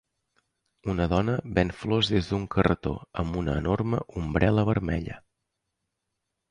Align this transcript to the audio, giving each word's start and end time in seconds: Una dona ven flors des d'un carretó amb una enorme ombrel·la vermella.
Una 0.93 1.05
dona 1.11 1.35
ven 1.59 1.73
flors 1.83 2.09
des 2.15 2.31
d'un 2.31 2.47
carretó 2.57 2.97
amb 3.25 3.39
una 3.45 3.59
enorme 3.65 4.03
ombrel·la 4.25 4.69
vermella. 4.75 5.25